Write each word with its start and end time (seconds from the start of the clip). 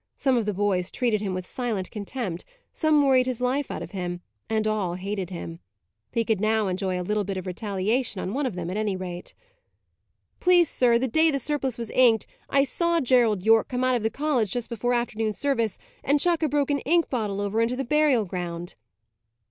Some 0.17 0.35
of 0.35 0.47
the 0.47 0.53
boys 0.55 0.89
treated 0.89 1.21
him 1.21 1.35
with 1.35 1.45
silent 1.45 1.91
contempt, 1.91 2.43
some 2.73 3.05
worried 3.05 3.27
his 3.27 3.39
life 3.39 3.69
out 3.69 3.83
of 3.83 3.91
him, 3.91 4.21
and 4.49 4.65
all 4.65 4.95
hated 4.95 5.29
him. 5.29 5.59
He 6.11 6.25
could 6.25 6.41
now 6.41 6.67
enjoy 6.69 6.99
a 6.99 7.03
little 7.05 7.23
bit 7.23 7.37
of 7.37 7.45
retaliation 7.45 8.19
on 8.19 8.33
one 8.33 8.47
of 8.47 8.55
them, 8.55 8.71
at 8.71 8.77
any 8.77 8.95
rate. 8.95 9.35
"Please, 10.39 10.67
sir, 10.67 10.97
the 10.97 11.07
day 11.07 11.29
the 11.29 11.37
surplice 11.37 11.77
was 11.77 11.91
inked, 11.91 12.25
I 12.49 12.63
saw 12.63 12.99
Gerald 12.99 13.43
Yorke 13.43 13.67
come 13.67 13.83
out 13.83 13.95
of 13.95 14.01
the 14.01 14.09
college 14.09 14.49
just 14.51 14.69
before 14.71 14.95
afternoon 14.95 15.33
service, 15.33 15.77
and 16.03 16.19
chuck 16.19 16.41
a 16.41 16.49
broken 16.49 16.79
ink 16.79 17.07
bottle 17.07 17.39
over 17.39 17.61
into 17.61 17.75
the 17.75 17.85
burial 17.85 18.25
ground." 18.25 18.73